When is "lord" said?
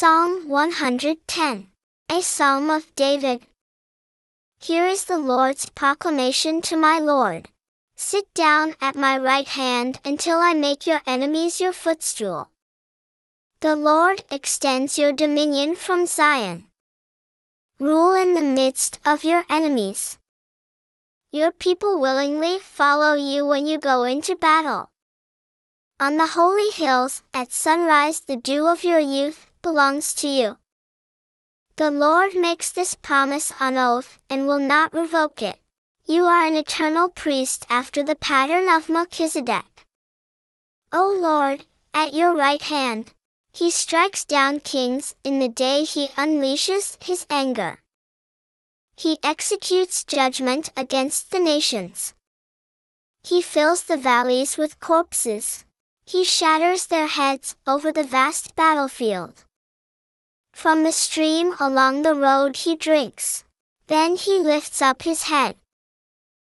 6.98-7.50, 13.76-14.24, 31.90-32.34, 41.20-41.64